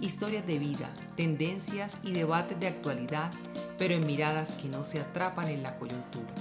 [0.00, 3.30] historias de vida, tendencias y debates de actualidad,
[3.78, 6.32] pero en miradas que no se atrapan en la coyuntura.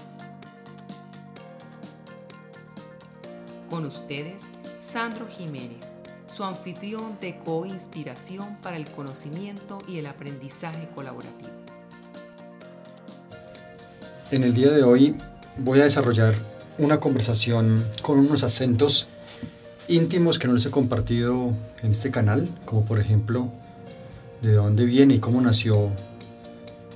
[3.69, 4.43] Con ustedes,
[4.81, 5.93] Sandro Jiménez,
[6.27, 11.51] su anfitrión de co-inspiración para el conocimiento y el aprendizaje colaborativo.
[14.31, 15.15] En el día de hoy
[15.57, 16.33] voy a desarrollar
[16.79, 19.07] una conversación con unos acentos
[19.87, 23.49] íntimos que no les he compartido en este canal, como por ejemplo
[24.41, 25.89] de dónde viene y cómo nació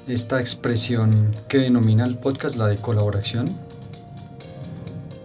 [0.08, 3.48] esta expresión que denomina el podcast la de colaboración.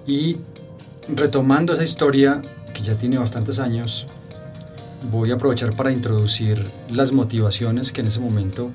[0.07, 0.37] Y
[1.15, 2.41] retomando esa historia
[2.75, 4.07] que ya tiene bastantes años,
[5.11, 8.73] voy a aprovechar para introducir las motivaciones que en ese momento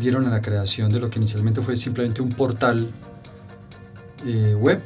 [0.00, 2.90] dieron a la creación de lo que inicialmente fue simplemente un portal
[4.26, 4.82] eh, web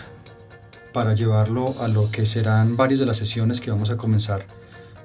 [0.97, 4.47] para llevarlo a lo que serán varias de las sesiones que vamos a comenzar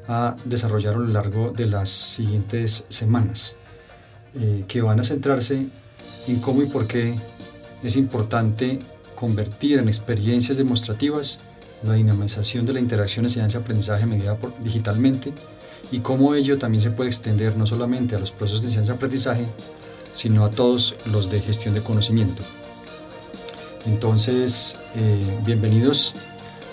[0.07, 3.57] a desarrollar a lo largo de las siguientes semanas,
[4.35, 5.67] eh, que van a centrarse
[6.29, 7.13] en cómo y por qué
[7.83, 8.79] es importante
[9.15, 11.39] convertir en experiencias demostrativas
[11.83, 15.33] la dinamización de la interacción enseñanza-aprendizaje medida digitalmente
[15.91, 19.45] y cómo ello también se puede extender no solamente a los procesos de enseñanza-aprendizaje,
[20.13, 22.41] sino a todos los de gestión de conocimiento.
[23.87, 26.13] Entonces, eh, bienvenidos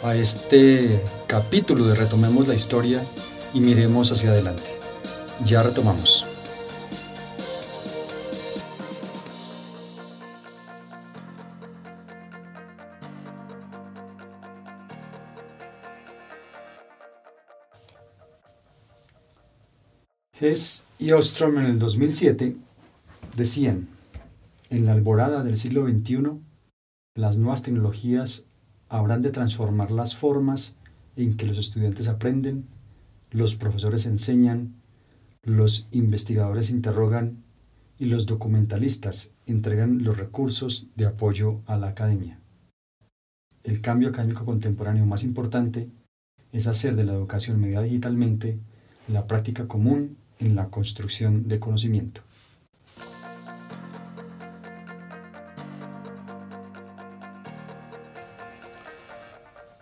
[0.02, 3.02] a este capítulo de Retomemos la Historia
[3.54, 4.62] y miremos hacia adelante.
[5.46, 6.26] Ya retomamos.
[20.38, 22.54] Hess y Ostrom en el 2007
[23.34, 23.88] decían,
[24.68, 26.47] en la alborada del siglo XXI,
[27.18, 28.44] las nuevas tecnologías
[28.88, 30.76] habrán de transformar las formas
[31.16, 32.66] en que los estudiantes aprenden,
[33.32, 34.76] los profesores enseñan,
[35.42, 37.42] los investigadores interrogan
[37.98, 42.38] y los documentalistas entregan los recursos de apoyo a la academia.
[43.64, 45.90] El cambio académico contemporáneo más importante
[46.52, 48.60] es hacer de la educación media digitalmente
[49.08, 52.20] la práctica común en la construcción de conocimiento.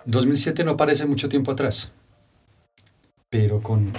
[0.07, 1.91] 2007 no parece mucho tiempo atrás,
[3.29, 3.93] pero con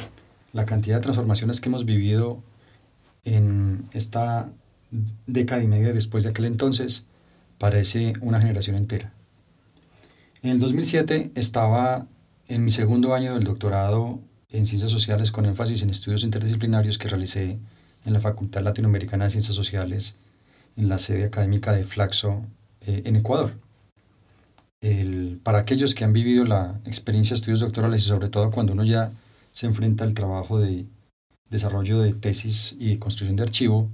[0.53, 2.41] la cantidad de transformaciones que hemos vivido
[3.25, 4.49] en esta
[5.25, 7.07] década y media después de aquel entonces,
[7.57, 9.11] parece una generación entera.
[10.41, 12.07] En el 2007 estaba
[12.47, 17.09] en mi segundo año del doctorado en Ciencias Sociales con énfasis en estudios interdisciplinarios que
[17.09, 17.59] realicé
[18.05, 20.15] en la Facultad Latinoamericana de Ciencias Sociales
[20.77, 22.45] en la sede académica de Flaxo
[22.79, 23.66] eh, en Ecuador
[25.43, 28.83] para aquellos que han vivido la experiencia de estudios doctorales y sobre todo cuando uno
[28.83, 29.11] ya
[29.51, 30.85] se enfrenta al trabajo de
[31.49, 33.89] desarrollo de tesis y de construcción de archivo,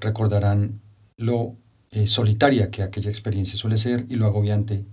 [0.00, 0.80] recordarán
[1.16, 1.56] lo
[1.90, 4.84] eh, solitaria que aquella experiencia suele ser y lo agobiante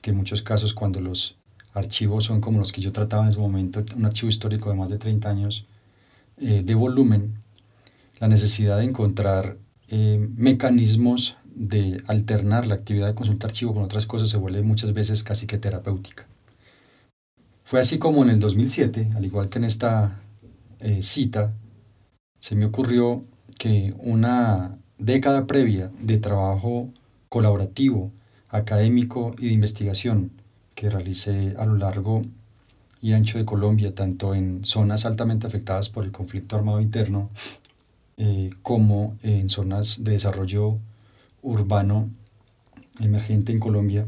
[0.00, 1.36] que en muchos casos cuando los
[1.74, 4.88] archivos son como los que yo trataba en ese momento, un archivo histórico de más
[4.88, 5.66] de 30 años
[6.38, 7.34] eh, de volumen,
[8.18, 14.06] la necesidad de encontrar eh, mecanismos de alternar la actividad de consulta archivo con otras
[14.06, 16.26] cosas se vuelve muchas veces casi que terapéutica.
[17.64, 20.20] Fue así como en el 2007, al igual que en esta
[20.78, 21.52] eh, cita,
[22.38, 23.24] se me ocurrió
[23.58, 26.90] que una década previa de trabajo
[27.28, 28.12] colaborativo,
[28.50, 30.30] académico y de investigación
[30.74, 32.22] que realicé a lo largo
[33.00, 37.30] y ancho de Colombia, tanto en zonas altamente afectadas por el conflicto armado interno
[38.18, 40.78] eh, como en zonas de desarrollo
[41.42, 42.10] urbano
[43.00, 44.06] emergente en Colombia,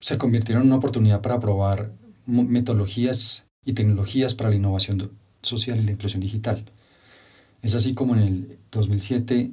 [0.00, 1.92] se convirtieron en una oportunidad para probar
[2.26, 5.10] metodologías y tecnologías para la innovación
[5.42, 6.64] social y la inclusión digital.
[7.62, 9.52] Es así como en el 2007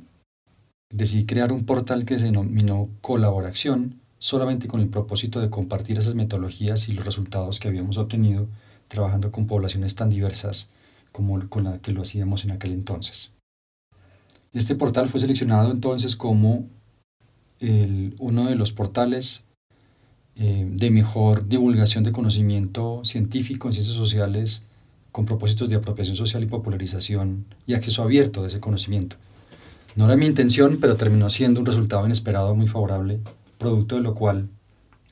[0.90, 6.16] decidí crear un portal que se denominó Colaboración, solamente con el propósito de compartir esas
[6.16, 8.48] metodologías y los resultados que habíamos obtenido
[8.88, 10.70] trabajando con poblaciones tan diversas
[11.12, 13.32] como con la que lo hacíamos en aquel entonces.
[14.58, 16.68] Este portal fue seleccionado entonces como
[17.60, 19.44] uno de los portales
[20.36, 24.64] eh, de mejor divulgación de conocimiento científico en ciencias sociales
[25.12, 29.18] con propósitos de apropiación social y popularización y acceso abierto de ese conocimiento.
[29.96, 33.20] No era mi intención, pero terminó siendo un resultado inesperado muy favorable,
[33.60, 34.50] producto de lo cual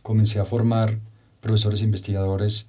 [0.02, 0.98] comencé a formar
[1.40, 2.68] profesores e investigadores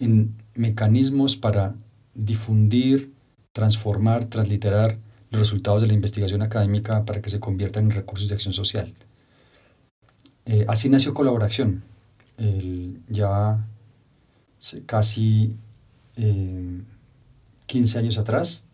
[0.00, 1.76] en mecanismos para
[2.14, 3.12] difundir,
[3.52, 4.98] transformar, transliterar
[5.30, 8.92] los resultados de la investigación académica para que se conviertan en recursos de acción social.
[10.46, 11.82] Eh, así nació Colaboración,
[13.08, 13.66] ya
[14.86, 15.56] casi
[16.14, 18.64] 15 eh, años atrás,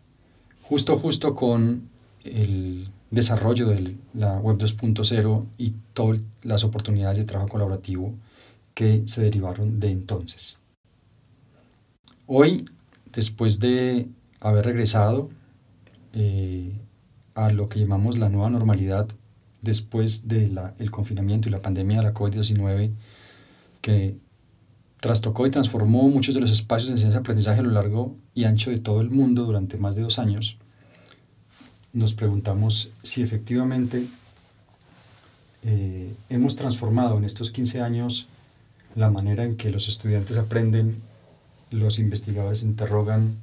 [0.63, 1.89] justo justo con
[2.23, 8.13] el desarrollo de la Web 2.0 y todas las oportunidades de trabajo colaborativo
[8.73, 10.57] que se derivaron de entonces.
[12.27, 12.65] Hoy,
[13.11, 14.07] después de
[14.39, 15.29] haber regresado
[16.15, 16.71] eh,
[17.35, 19.07] a lo que llamamos la nueva normalidad
[19.61, 20.57] después del
[20.91, 22.91] confinamiento y la pandemia de la COVID-19,
[23.81, 24.15] que
[24.99, 28.45] trastocó y transformó muchos de los espacios de enseñanza y aprendizaje a lo largo y
[28.45, 30.57] ancho de todo el mundo durante más de dos años,
[31.93, 34.05] nos preguntamos si efectivamente
[35.63, 38.27] eh, hemos transformado en estos 15 años
[38.95, 41.01] la manera en que los estudiantes aprenden,
[41.71, 43.35] los investigadores interrogan,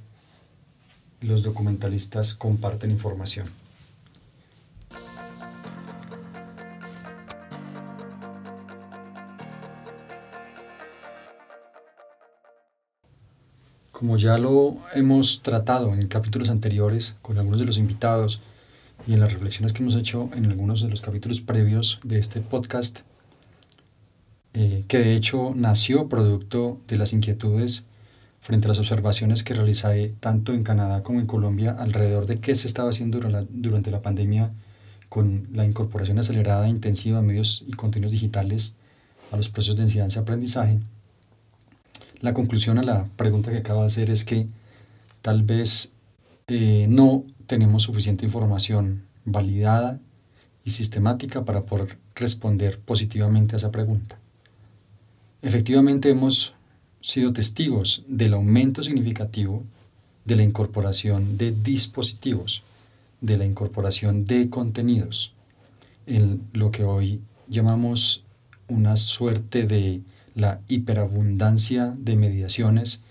[1.22, 3.46] los documentalistas comparten información.
[13.90, 18.40] Como ya lo hemos tratado en capítulos anteriores con algunos de los invitados
[19.06, 22.40] y en las reflexiones que hemos hecho en algunos de los capítulos previos de este
[22.40, 23.00] podcast,
[24.54, 27.84] eh, que de hecho nació producto de las inquietudes
[28.42, 32.56] frente a las observaciones que realicé tanto en Canadá como en Colombia alrededor de qué
[32.56, 34.50] se estaba haciendo durante la pandemia
[35.08, 38.74] con la incorporación acelerada e intensiva de medios y contenidos digitales
[39.30, 40.80] a los procesos de enseñanza-aprendizaje.
[42.20, 44.48] La conclusión a la pregunta que acabo de hacer es que
[45.22, 45.92] tal vez
[46.48, 50.00] eh, no tenemos suficiente información validada
[50.64, 54.18] y sistemática para poder responder positivamente a esa pregunta.
[55.42, 56.54] Efectivamente hemos
[57.02, 59.64] sido testigos del aumento significativo
[60.24, 62.62] de la incorporación de dispositivos,
[63.20, 65.34] de la incorporación de contenidos,
[66.06, 68.24] en lo que hoy llamamos
[68.68, 70.00] una suerte de
[70.34, 73.02] la hiperabundancia de mediaciones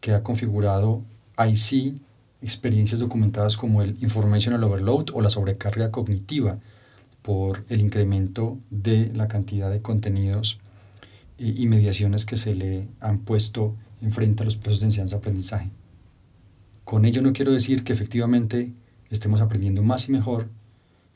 [0.00, 1.02] que ha configurado
[1.36, 1.94] IC,
[2.42, 6.58] experiencias documentadas como el informational overload o la sobrecarga cognitiva
[7.22, 10.58] por el incremento de la cantidad de contenidos
[11.42, 15.70] y mediaciones que se le han puesto enfrente a los procesos de enseñanza-aprendizaje.
[16.84, 18.72] Con ello no quiero decir que efectivamente
[19.10, 20.48] estemos aprendiendo más y mejor,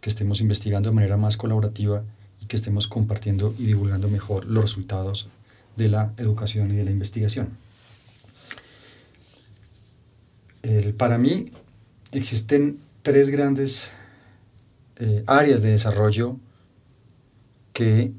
[0.01, 2.05] que estemos investigando de manera más colaborativa
[2.41, 5.29] y que estemos compartiendo y divulgando mejor los resultados
[5.77, 7.63] de la educación y de la investigación.
[10.97, 11.51] para mí
[12.13, 13.91] existen tres grandes
[14.97, 16.39] eh, áreas de desarrollo
[17.75, 18.13] que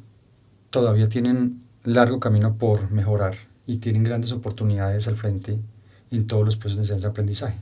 [0.70, 3.38] todavía tienen largo camino por mejorar
[3.68, 5.60] y tienen grandes oportunidades al frente
[6.12, 7.58] en todos los procesos de enseñanza-aprendizaje.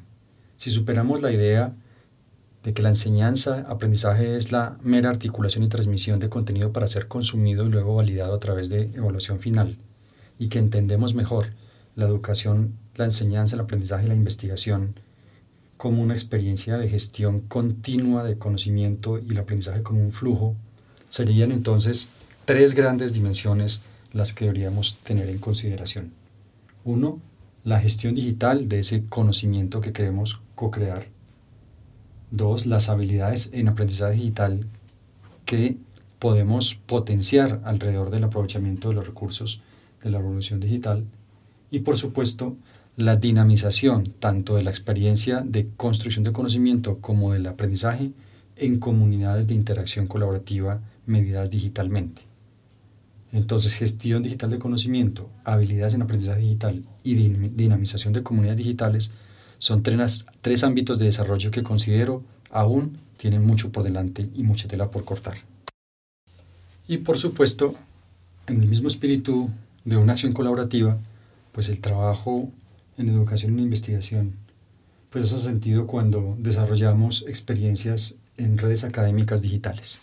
[0.55, 1.75] Si superamos la idea
[2.63, 7.65] de que la enseñanza-aprendizaje es la mera articulación y transmisión de contenido para ser consumido
[7.65, 9.77] y luego validado a través de evaluación final,
[10.39, 11.47] y que entendemos mejor
[11.95, 14.95] la educación, la enseñanza, el aprendizaje y la investigación
[15.75, 20.55] como una experiencia de gestión continua de conocimiento y el aprendizaje como un flujo,
[21.09, 22.07] serían entonces
[22.45, 23.81] tres grandes dimensiones
[24.13, 26.13] las que deberíamos tener en consideración.
[26.85, 27.19] Uno,
[27.63, 31.07] la gestión digital de ese conocimiento que queremos co-crear.
[32.31, 34.65] Dos, las habilidades en aprendizaje digital
[35.45, 35.77] que
[36.19, 39.61] podemos potenciar alrededor del aprovechamiento de los recursos
[40.03, 41.05] de la revolución digital.
[41.71, 42.55] Y por supuesto,
[42.95, 48.11] la dinamización tanto de la experiencia de construcción de conocimiento como del aprendizaje
[48.55, 52.32] en comunidades de interacción colaborativa medidas digitalmente.
[53.33, 59.11] Entonces, gestión digital de conocimiento, habilidades en aprendizaje digital y dinamización de comunidades digitales
[59.57, 64.67] son tres, tres ámbitos de desarrollo que considero aún tienen mucho por delante y mucha
[64.67, 65.37] tela por cortar.
[66.87, 67.73] Y por supuesto,
[68.45, 69.49] en el mismo espíritu
[69.83, 70.99] de una acción colaborativa,
[71.53, 72.51] pues el trabajo
[72.99, 74.33] en educación e investigación,
[75.09, 80.01] pues hace sentido cuando desarrollamos experiencias en redes académicas digitales.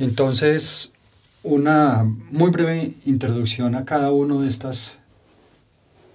[0.00, 0.94] Entonces,
[1.42, 4.96] una muy breve introducción a cada uno de estas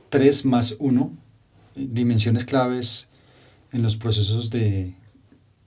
[0.10, 1.12] tres más uno
[1.76, 3.10] dimensiones claves
[3.72, 4.96] en los procesos de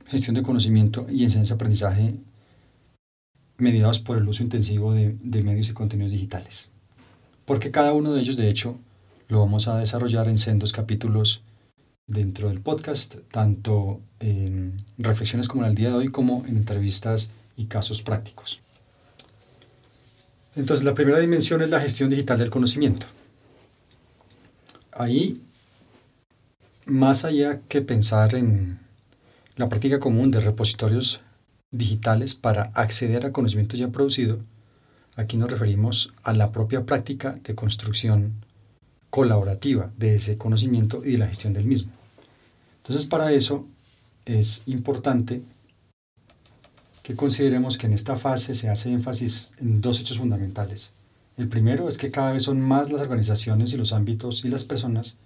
[0.08, 2.16] gestión de conocimiento y enseñanza-aprendizaje
[3.56, 6.72] mediados por el uso intensivo de, medios y contenidos digitales.
[7.44, 8.78] porque cada uno de ellos, de hecho,
[9.28, 11.42] lo vamos a desarrollar en sendos capítulos
[12.08, 17.30] dentro del podcast, tanto en reflexiones como en el día de hoy, como en entrevistas
[17.58, 18.62] y casos prácticos.
[20.56, 23.06] Entonces, la primera dimensión es la gestión digital del conocimiento.
[24.92, 25.42] Ahí,
[26.86, 28.78] más allá que pensar en
[29.56, 31.20] la práctica común de repositorios
[31.70, 34.38] digitales para acceder a conocimiento ya producido,
[35.16, 38.44] aquí nos referimos a la propia práctica de construcción
[39.10, 41.92] colaborativa de ese conocimiento y de la gestión del mismo.
[42.82, 43.66] Entonces, para eso
[44.24, 45.42] es importante
[47.08, 50.92] que consideremos que en esta fase se hace énfasis en dos hechos fundamentales.
[51.38, 54.66] El primero es que cada vez son más las organizaciones y los ámbitos y las
[54.66, 55.16] personas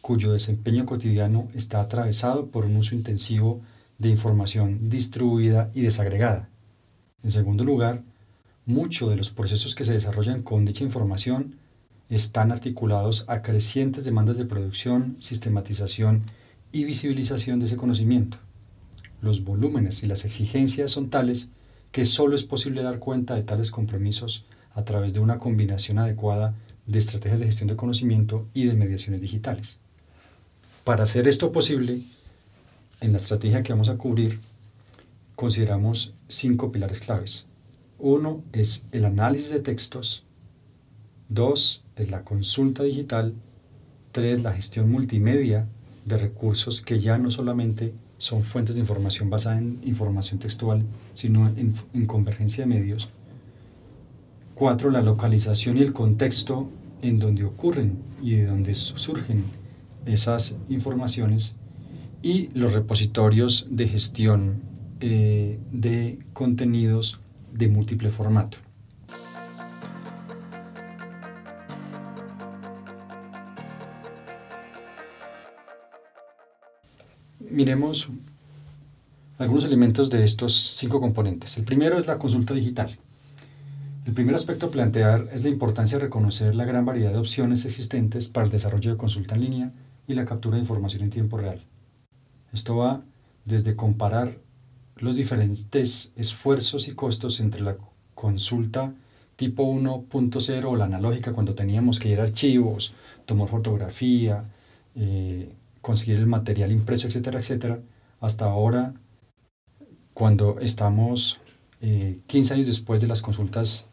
[0.00, 3.60] cuyo desempeño cotidiano está atravesado por un uso intensivo
[3.98, 6.48] de información distribuida y desagregada.
[7.22, 8.02] En segundo lugar,
[8.64, 11.56] muchos de los procesos que se desarrollan con dicha información
[12.08, 16.22] están articulados a crecientes demandas de producción, sistematización
[16.72, 18.38] y visibilización de ese conocimiento
[19.20, 21.50] los volúmenes y las exigencias son tales
[21.92, 24.44] que solo es posible dar cuenta de tales compromisos
[24.74, 26.54] a través de una combinación adecuada
[26.86, 29.80] de estrategias de gestión de conocimiento y de mediaciones digitales.
[30.84, 32.00] Para hacer esto posible,
[33.00, 34.40] en la estrategia que vamos a cubrir,
[35.36, 37.46] consideramos cinco pilares claves.
[37.98, 40.24] Uno es el análisis de textos,
[41.28, 43.34] dos es la consulta digital,
[44.12, 45.66] tres la gestión multimedia
[46.06, 50.84] de recursos que ya no solamente son fuentes de información basada en información textual,
[51.14, 53.10] sino en, convergencia de medios.
[54.54, 56.68] Cuatro, la localización y el contexto
[57.00, 59.44] en donde ocurren y de donde surgen
[60.04, 61.56] esas informaciones.
[62.20, 64.62] Y los repositorios de gestión
[65.00, 67.20] eh, de contenidos
[67.52, 68.58] de múltiple formato.
[77.58, 78.08] Miremos
[79.36, 81.58] algunos elementos de estos cinco componentes.
[81.58, 82.96] El primero es la consulta digital.
[84.06, 87.64] El primer aspecto a plantear es la importancia de reconocer la gran variedad de opciones
[87.64, 89.72] existentes para el desarrollo de consulta en línea
[90.06, 91.60] y la captura de información en tiempo real.
[92.52, 93.02] Esto va
[93.44, 94.36] desde comparar
[94.94, 97.76] los diferentes esfuerzos y costos entre la
[98.14, 98.94] consulta
[99.34, 102.92] tipo 1.0 o la analógica cuando teníamos que ir a archivos,
[103.26, 104.44] tomar fotografía,
[104.94, 105.50] eh,
[105.88, 107.80] conseguir el material impreso, etcétera, etcétera,
[108.20, 108.92] hasta ahora,
[110.12, 111.40] cuando estamos
[111.80, 113.88] 15 eh, años después de las consultas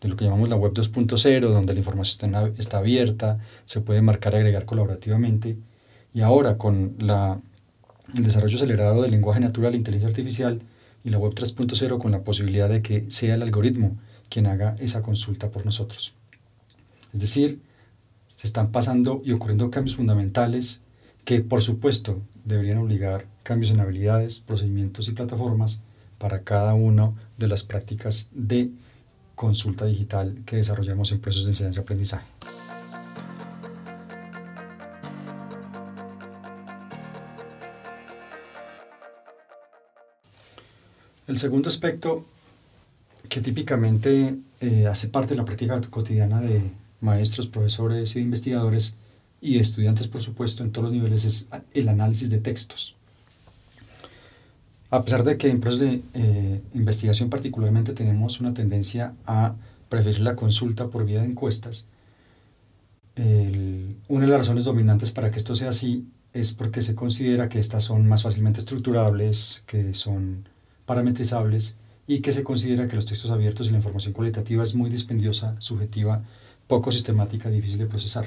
[0.00, 4.00] de lo que llamamos la web 2.0, donde la información está, está, abierta, se puede
[4.00, 5.58] marcar y agregar colaborativamente,
[6.14, 7.38] y ahora con la,
[8.14, 10.62] el desarrollo acelerado del lenguaje natural e inteligencia artificial
[11.04, 13.98] y la web 3.0 con la posibilidad de que sea el algoritmo
[14.30, 16.14] quien haga esa consulta por nosotros.
[17.12, 17.60] Es decir,
[18.26, 20.80] se están pasando y ocurriendo cambios fundamentales
[21.24, 25.82] que por supuesto deberían obligar cambios en habilidades, procedimientos y plataformas
[26.18, 28.70] para cada una de las prácticas de
[29.34, 32.26] consulta digital que desarrollamos en procesos de enseñanza y aprendizaje.
[41.26, 42.26] El segundo aspecto
[43.28, 48.96] que típicamente eh, hace parte de la práctica cotidiana de maestros, profesores y investigadores
[49.40, 52.96] y estudiantes, por supuesto, en todos los niveles, es el análisis de textos.
[54.90, 59.54] A pesar de que en procesos de eh, investigación particularmente tenemos una tendencia a
[59.88, 61.86] preferir la consulta por vía de encuestas,
[64.08, 67.58] una de las razones dominantes para que esto sea así es porque se considera que
[67.58, 70.48] estas son más fácilmente estructurables, que son
[70.86, 74.90] parametrizables y que se considera que los textos abiertos y la información cualitativa es muy
[74.90, 76.22] dispendiosa, subjetiva,
[76.66, 78.26] poco sistemática, difícil de procesar.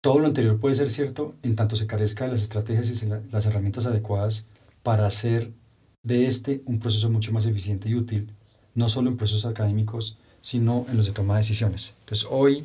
[0.00, 3.46] Todo lo anterior puede ser cierto en tanto se carezca de las estrategias y las
[3.46, 4.46] herramientas adecuadas
[4.82, 5.50] para hacer
[6.04, 8.30] de este un proceso mucho más eficiente y útil,
[8.74, 11.94] no solo en procesos académicos, sino en los de toma de decisiones.
[12.00, 12.64] Entonces hoy,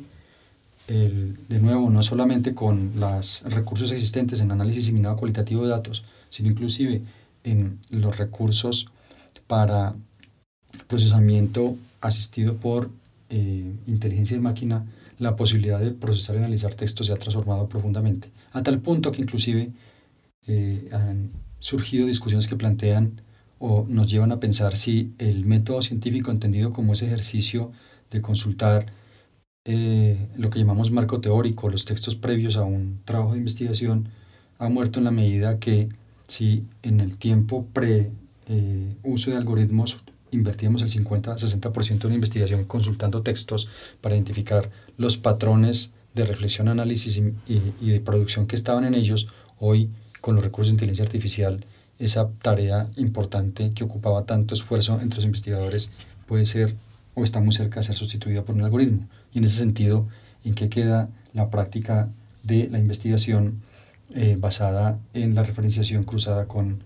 [0.86, 6.04] de nuevo, no solamente con los recursos existentes en análisis y minado cualitativo de datos,
[6.30, 7.02] sino inclusive
[7.42, 8.88] en los recursos
[9.46, 9.94] para
[10.86, 12.90] procesamiento asistido por
[13.30, 14.84] eh, inteligencia de máquina,
[15.18, 19.22] la posibilidad de procesar y analizar textos se ha transformado profundamente, a tal punto que
[19.22, 19.72] inclusive
[20.46, 23.22] eh, han surgido discusiones que plantean
[23.58, 27.72] o nos llevan a pensar si el método científico entendido como ese ejercicio
[28.10, 28.92] de consultar
[29.64, 34.08] eh, lo que llamamos marco teórico, los textos previos a un trabajo de investigación,
[34.58, 35.88] ha muerto en la medida que
[36.28, 39.98] si en el tiempo pre-uso eh, de algoritmos
[40.34, 43.68] invertíamos el 50-60% de una investigación consultando textos
[44.00, 49.90] para identificar los patrones de reflexión, análisis y, de producción que estaban en ellos, hoy
[50.20, 51.64] con los recursos de inteligencia artificial,
[51.98, 55.92] esa tarea importante que ocupaba tanto esfuerzo entre los investigadores
[56.26, 56.74] puede ser
[57.14, 59.08] o está muy cerca de ser sustituida por un algoritmo.
[59.32, 60.08] Y en ese sentido,
[60.44, 62.08] ¿en qué queda la práctica
[62.42, 63.62] de la investigación
[64.14, 66.82] eh, basada en la referenciación cruzada con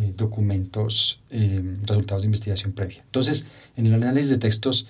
[0.00, 3.02] eh, documentos, eh, resultados de investigación previa?
[3.04, 4.86] Entonces, en el análisis de textos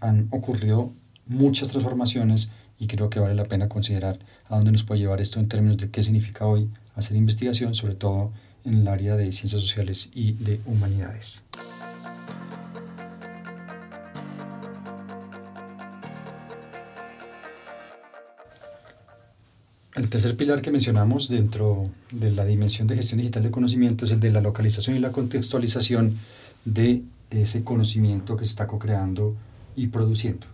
[0.00, 0.90] han ocurrido
[1.26, 4.18] muchas transformaciones y creo que vale la pena considerar
[4.48, 7.94] a dónde nos puede llevar esto en términos de qué significa hoy hacer investigación, sobre
[7.94, 8.32] todo
[8.64, 11.44] en el área de ciencias sociales y de humanidades.
[20.00, 24.10] El tercer pilar que mencionamos dentro de la dimensión de gestión digital de conocimiento es
[24.10, 26.16] el de la localización y la contextualización
[26.64, 29.36] de ese conocimiento que se está co-creando
[29.76, 30.46] y produciendo.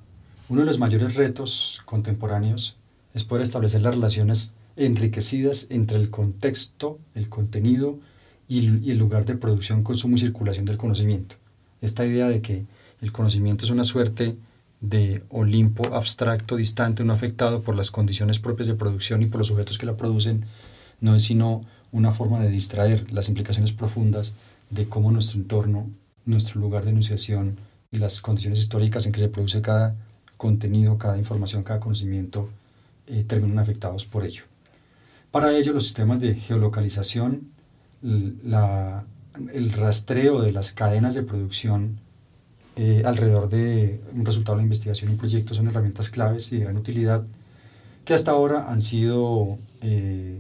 [0.49, 2.75] Uno de los mayores retos contemporáneos
[3.15, 8.01] es poder establecer las relaciones enriquecidas entre el contexto, el contenido
[8.49, 11.37] y, el lugar de producción, consumo y circulación del conocimiento.
[11.81, 12.65] Esta idea de que
[13.01, 14.37] el conocimiento es una suerte
[14.81, 19.49] de Olimpo abstracto, distante, no afectado por las condiciones propias de producción y por los
[19.49, 20.45] sujetos que la producen,
[21.01, 24.35] no es sino una forma de distraer las implicaciones profundas
[24.71, 25.89] de cómo nuestro entorno,
[26.25, 27.59] nuestro lugar de enunciación
[27.91, 29.95] y las condiciones históricas en que se produce cada
[30.37, 32.51] contenido, cada información, cada conocimiento
[33.07, 34.43] eh, terminan afectados por ello.
[35.31, 37.51] Para ello, los sistemas de geolocalización,
[38.03, 42.01] el rastreo de las cadenas de producción
[42.79, 46.65] eh, alrededor de un resultado de la investigación y proyecto son herramientas claves y de
[46.65, 47.25] gran utilidad
[48.05, 50.39] que hasta ahora han sido eh,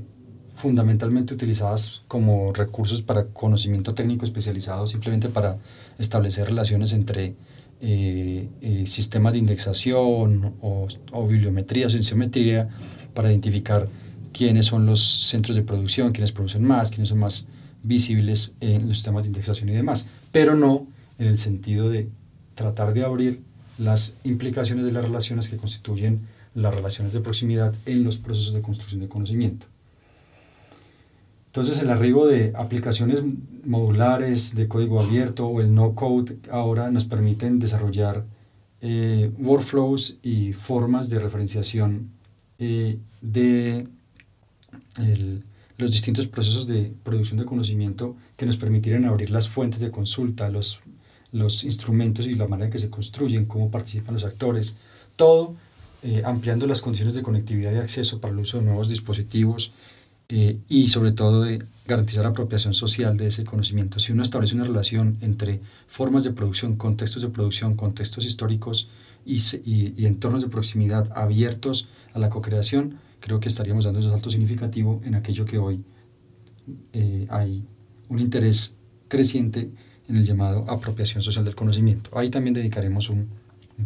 [0.54, 5.56] fundamentalmente utilizadas como recursos para conocimiento técnico especializado, simplemente para
[5.98, 7.36] establecer relaciones entre
[7.80, 12.68] eh, sistemas de indexación o, o bibliometría o sensiometría
[13.14, 13.88] para identificar
[14.34, 17.46] quiénes son los centros de producción, quiénes producen más, quiénes son más
[17.82, 20.86] visibles en los sistemas de indexación y demás, pero no
[21.18, 22.10] en el sentido de
[22.56, 23.42] tratar de abrir
[23.78, 28.62] las implicaciones de las relaciones que constituyen las relaciones de proximidad en los procesos de
[28.62, 29.66] construcción de conocimiento.
[31.48, 33.22] Entonces el arribo de aplicaciones
[33.64, 38.24] modulares de código abierto o el no code ahora nos permiten desarrollar
[38.80, 42.10] eh, workflows y formas de referenciación
[42.58, 43.88] eh, de
[45.78, 50.48] los distintos procesos de producción de conocimiento que nos permitirán abrir las fuentes de consulta,
[50.48, 50.80] los,
[51.36, 54.76] los instrumentos y la manera en que se construyen, cómo participan los actores,
[55.16, 55.54] todo
[56.02, 59.72] eh, ampliando las condiciones de conectividad y acceso para el uso de nuevos dispositivos
[60.28, 63.98] eh, y sobre todo de garantizar apropiación social de ese conocimiento.
[64.00, 68.88] Si uno establece una relación entre formas de producción, contextos de producción, contextos históricos
[69.24, 74.30] y, y, entornos de proximidad abiertos a la co-creación, creo que estaríamos dando un salto
[74.30, 75.82] significativo en aquello que hoy
[76.92, 77.64] eh, hay
[78.08, 78.74] un interés
[79.08, 79.70] creciente
[80.08, 82.10] en el llamado apropiación social del conocimiento.
[82.16, 83.28] Ahí también dedicaremos un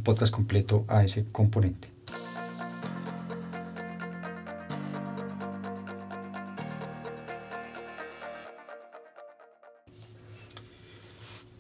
[0.02, 1.88] podcast completo a ese componente.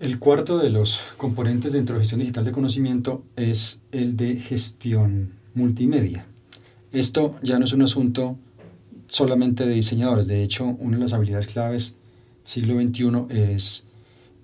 [0.00, 5.34] El cuarto de los componentes dentro de gestión digital de conocimiento es el de gestión
[5.54, 6.24] multimedia.
[6.90, 8.38] Esto ya no es un asunto
[9.08, 11.96] solamente de diseñadores, de hecho una de las habilidades claves
[12.44, 13.86] siglo XXI es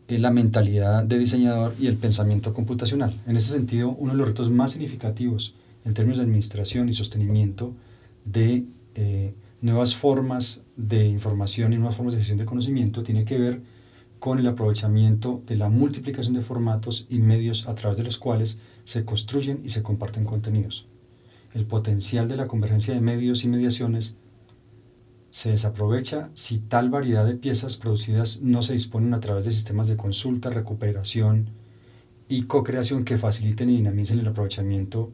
[0.08, 3.20] la mentalidad de diseñador y el pensamiento computacional.
[3.26, 7.74] En ese sentido, uno de los retos más significativos en términos de administración y sostenimiento
[8.24, 8.64] de
[8.94, 13.62] eh, nuevas formas de información y nuevas formas de gestión de conocimiento tiene que ver
[14.18, 18.60] con el aprovechamiento de la multiplicación de formatos y medios a través de los cuales
[18.84, 20.86] se construyen y se comparten contenidos.
[21.52, 24.16] El potencial de la convergencia de medios y mediaciones
[25.36, 29.86] se desaprovecha si tal variedad de piezas producidas no se disponen a través de sistemas
[29.86, 31.50] de consulta, recuperación
[32.26, 35.10] y co-creación que faciliten y dinamicen el aprovechamiento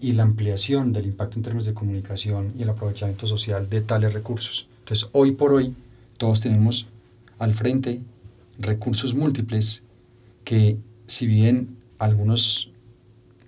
[0.00, 4.14] y la ampliación del impacto en términos de comunicación y el aprovechamiento social de tales
[4.14, 4.68] recursos.
[4.78, 5.74] Entonces, hoy por hoy,
[6.18, 6.86] todos tenemos
[7.40, 8.00] al frente
[8.60, 9.82] recursos múltiples
[10.44, 12.70] que si bien algunos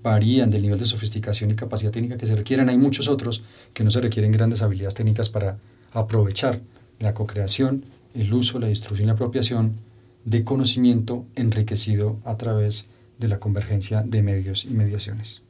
[0.02, 3.84] varían del nivel de sofisticación y capacidad técnica que se requieren, hay muchos otros que
[3.84, 5.58] no se requieren grandes habilidades técnicas para
[5.96, 6.60] aprovechar
[6.98, 9.76] la co-creación, el uso, la distribución y la apropiación
[10.24, 15.42] de conocimiento enriquecido a través de la convergencia de medios y mediaciones.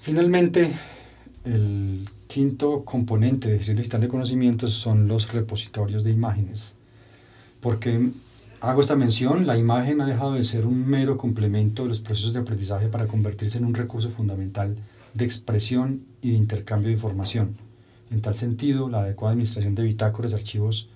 [0.00, 0.72] Finalmente,
[1.44, 6.74] el quinto componente de gestión digital de conocimientos son los repositorios de imágenes.
[7.60, 8.10] Porque
[8.60, 12.32] hago esta mención, la imagen ha dejado de ser un mero complemento de los procesos
[12.32, 14.76] de aprendizaje para convertirse en un recurso fundamental
[15.14, 17.56] de expresión y de intercambio de información.
[18.10, 20.88] En tal sentido, la adecuada administración de bitácoras, archivos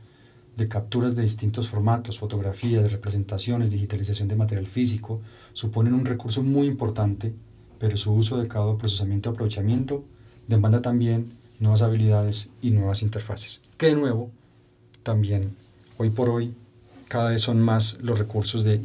[0.57, 5.21] de capturas de distintos formatos, fotografías, representaciones, digitalización de material físico,
[5.53, 7.33] suponen un recurso muy importante,
[7.79, 10.05] pero su uso adecuado, procesamiento y aprovechamiento
[10.49, 13.63] demanda también nuevas habilidades y nuevas interfaces.
[13.77, 14.31] Que de nuevo,
[15.03, 15.57] también
[15.97, 16.55] hoy por hoy,
[17.13, 18.81] cada vez son más los recursos de,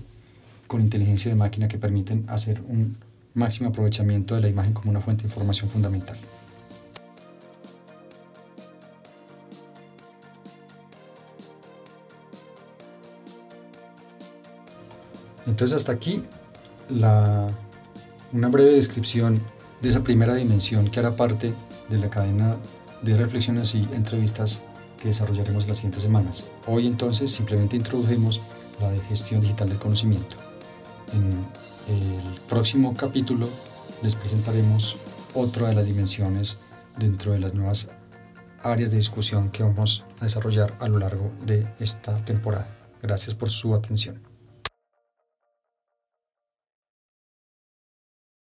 [0.68, 2.98] con inteligencia de máquina que permiten hacer un
[3.36, 6.18] máximo aprovechamiento de la imagen como una fuente de información fundamental.
[15.46, 16.22] Entonces hasta aquí
[16.90, 17.48] la,
[18.34, 19.40] una breve descripción
[19.82, 21.54] de esa primera dimensión que hará parte
[21.88, 22.58] de la cadena
[23.04, 24.64] de reflexiones y entrevistas
[24.98, 26.46] que desarrollaremos las siguientes semanas.
[26.68, 28.42] Hoy entonces simplemente introdujimos
[28.82, 30.36] la de gestión digital del conocimiento.
[31.14, 31.32] En
[31.94, 33.48] el próximo capítulo
[34.04, 34.98] les presentaremos
[35.34, 36.60] otra de las dimensiones
[36.98, 37.90] dentro de las nuevas
[38.64, 42.68] áreas de discusión que vamos a desarrollar a lo largo de esta temporada.
[43.02, 44.27] Gracias por su atención.